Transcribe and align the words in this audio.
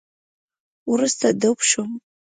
وروسته 0.91 1.27
ډوب 1.39 1.59
شوم 1.69 1.91